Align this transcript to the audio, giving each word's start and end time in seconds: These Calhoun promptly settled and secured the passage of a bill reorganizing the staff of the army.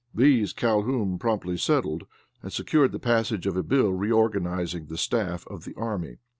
These 0.15 0.51
Calhoun 0.53 1.19
promptly 1.19 1.57
settled 1.57 2.07
and 2.41 2.51
secured 2.51 2.91
the 2.91 2.97
passage 2.97 3.45
of 3.45 3.55
a 3.55 3.61
bill 3.61 3.93
reorganizing 3.93 4.87
the 4.87 4.97
staff 4.97 5.45
of 5.45 5.63
the 5.63 5.75
army. 5.77 6.17